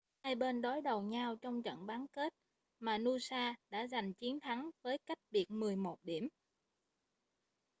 [0.23, 2.33] hai bên đối đầu nhau trong trận bán kết
[2.79, 6.27] mà noosa đã giành chiến thắng với cách biệt 11 điểm